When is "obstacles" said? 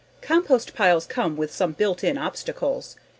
2.17-2.95